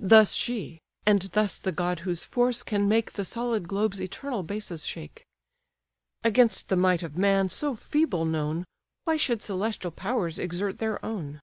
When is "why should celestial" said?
9.04-9.90